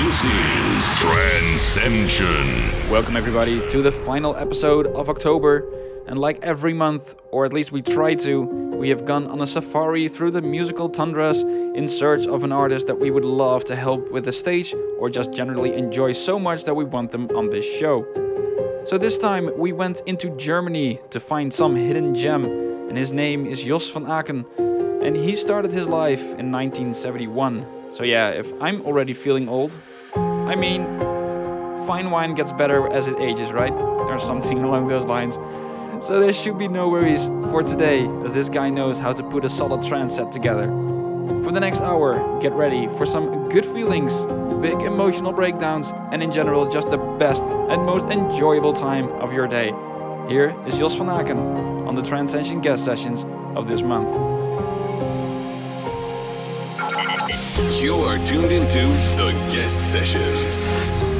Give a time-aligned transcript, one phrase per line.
[0.00, 2.90] this is Trancescension.
[2.90, 5.70] Welcome, everybody, to the final episode of October.
[6.06, 9.46] And like every month, or at least we try to, we have gone on a
[9.46, 13.76] safari through the musical tundras in search of an artist that we would love to
[13.76, 17.50] help with the stage or just generally enjoy so much that we want them on
[17.50, 18.06] this show.
[18.86, 23.44] So this time we went into Germany to find some hidden gem, and his name
[23.44, 24.46] is Jos van Aken,
[25.04, 27.66] and he started his life in 1971.
[27.92, 29.74] So yeah, if I'm already feeling old,
[30.50, 30.84] I mean,
[31.86, 33.72] fine wine gets better as it ages, right?
[33.72, 35.36] Or something along those lines.
[36.04, 39.44] So there should be no worries for today, as this guy knows how to put
[39.44, 40.66] a solid trance set together.
[41.44, 44.24] For the next hour, get ready for some good feelings,
[44.60, 49.46] big emotional breakdowns, and in general, just the best and most enjoyable time of your
[49.46, 49.68] day.
[50.28, 54.49] Here is Jos van Aken on the Trancescension guest sessions of this month.
[56.90, 58.80] You're tuned into
[59.14, 61.19] the guest sessions.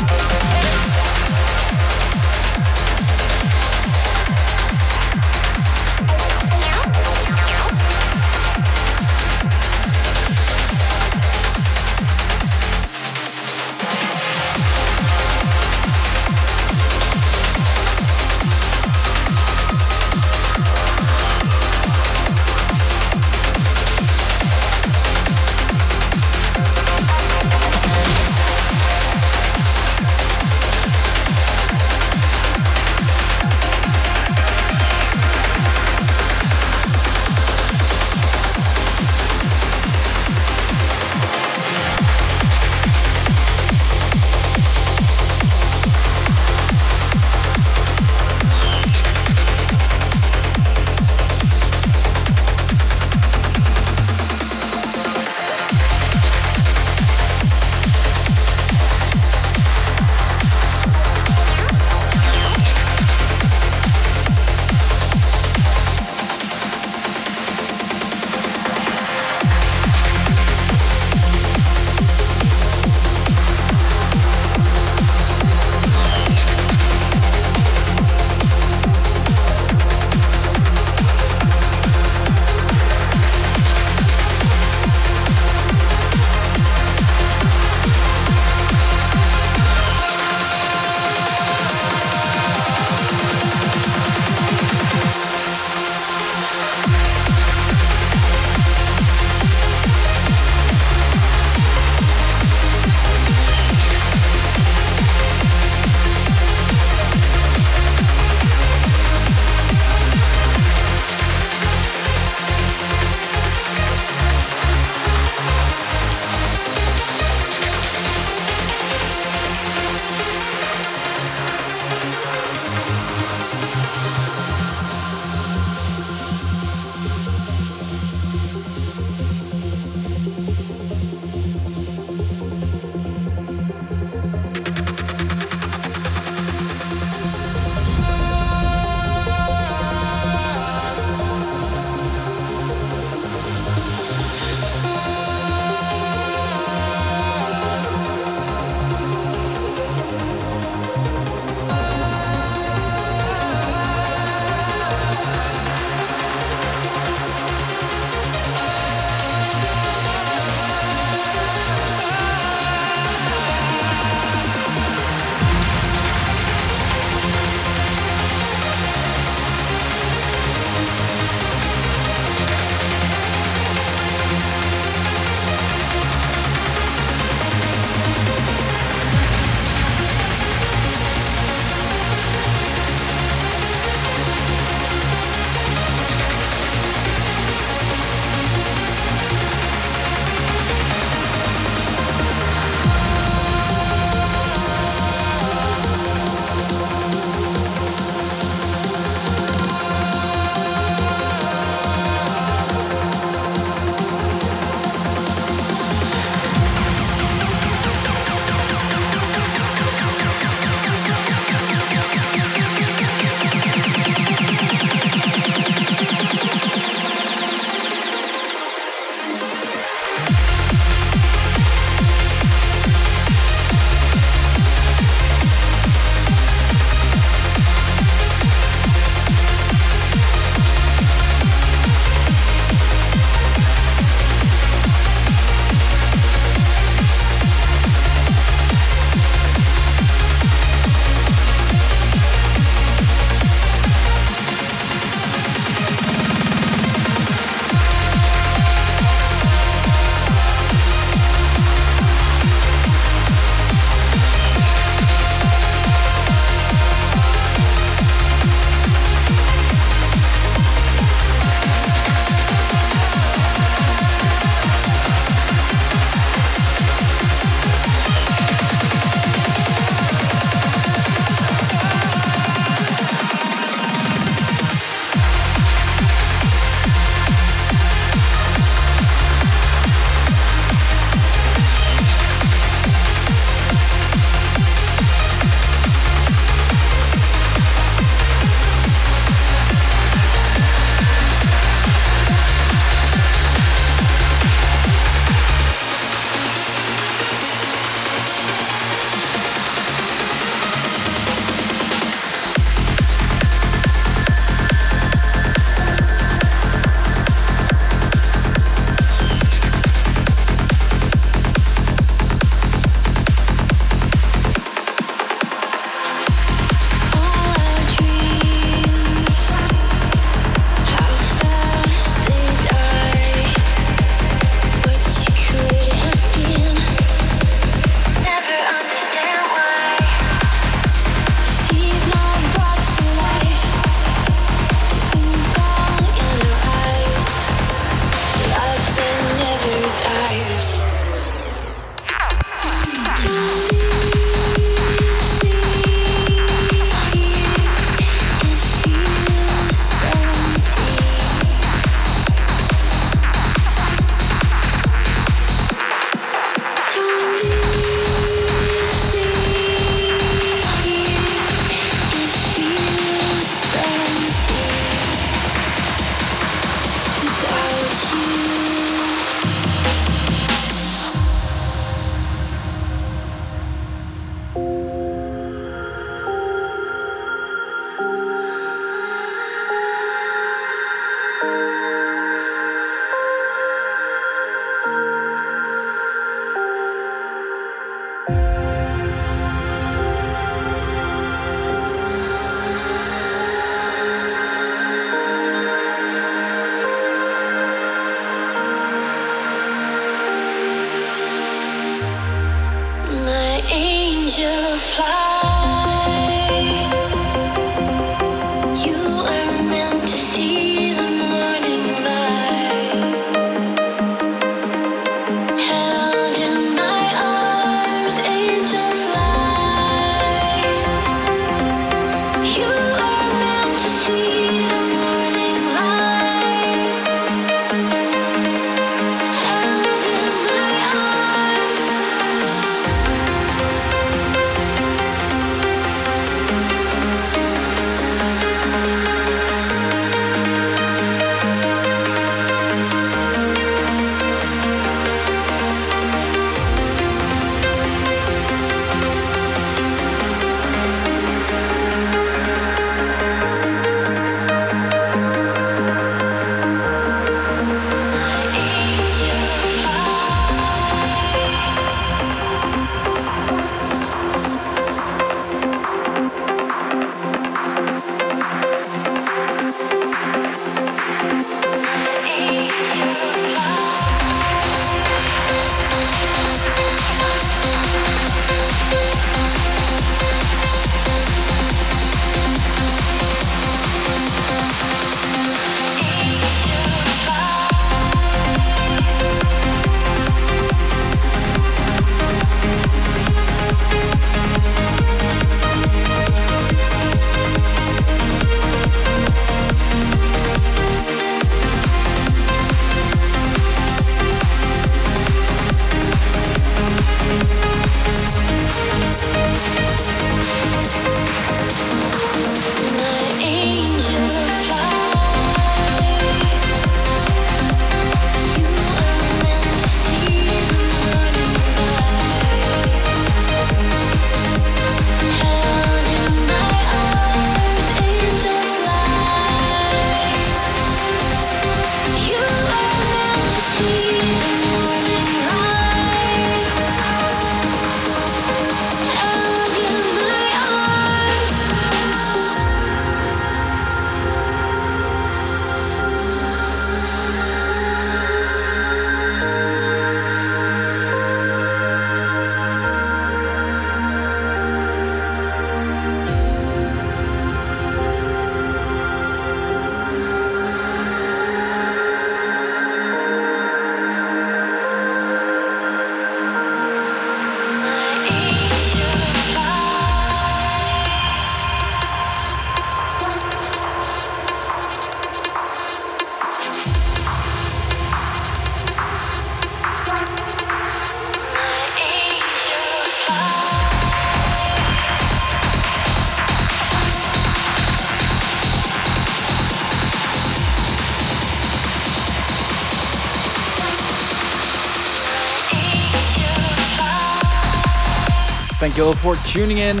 [598.92, 600.00] Thank you all for tuning in.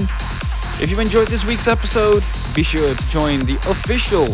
[0.78, 2.22] If you've enjoyed this week's episode,
[2.54, 4.26] be sure to join the official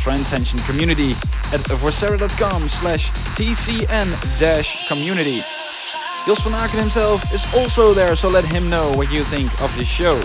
[0.00, 1.10] Trancescension community
[1.52, 5.44] at vorcera.com slash tcn-community.
[6.24, 9.70] Jos van Aken himself is also there, so let him know what you think of
[9.76, 10.18] this show.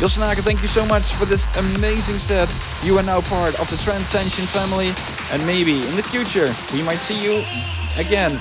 [0.00, 2.48] Jos van Aken, thank you so much for this amazing set.
[2.82, 4.94] You are now part of the Trancescension family,
[5.32, 7.44] and maybe in the future we might see you
[7.98, 8.40] again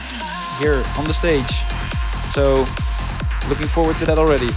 [0.60, 1.52] here on the stage.
[2.32, 2.66] So,
[3.50, 4.50] looking forward to that already.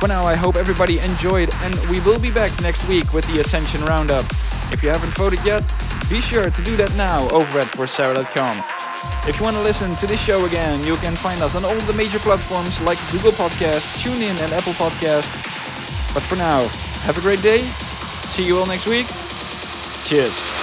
[0.00, 3.40] For now, I hope everybody enjoyed, and we will be back next week with the
[3.40, 4.24] Ascension Roundup.
[4.72, 5.64] If you haven't voted yet,
[6.08, 8.62] be sure to do that now over at vorcera.com.
[9.28, 11.74] If you want to listen to this show again, you can find us on all
[11.80, 15.28] the major platforms like Google Podcast, TuneIn, and Apple Podcast.
[16.14, 16.66] But for now,
[17.04, 17.62] have a great day.
[18.28, 19.06] See you all next week.
[20.04, 20.57] Cheers.